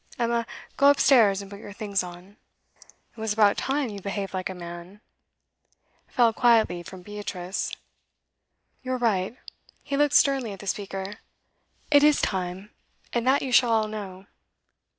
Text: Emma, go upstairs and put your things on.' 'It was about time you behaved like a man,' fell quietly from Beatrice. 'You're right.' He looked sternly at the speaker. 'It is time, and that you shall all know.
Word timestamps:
Emma, 0.17 0.47
go 0.77 0.89
upstairs 0.89 1.43
and 1.43 1.51
put 1.51 1.59
your 1.59 1.71
things 1.73 2.01
on.' 2.01 2.35
'It 3.15 3.19
was 3.21 3.31
about 3.33 3.55
time 3.55 3.87
you 3.91 4.01
behaved 4.01 4.33
like 4.33 4.49
a 4.49 4.55
man,' 4.55 4.99
fell 6.07 6.33
quietly 6.33 6.81
from 6.81 7.03
Beatrice. 7.03 7.71
'You're 8.81 8.97
right.' 8.97 9.37
He 9.83 9.95
looked 9.97 10.15
sternly 10.15 10.53
at 10.53 10.59
the 10.59 10.65
speaker. 10.65 11.17
'It 11.91 12.01
is 12.03 12.19
time, 12.19 12.71
and 13.13 13.27
that 13.27 13.43
you 13.43 13.51
shall 13.51 13.69
all 13.69 13.87
know. 13.87 14.25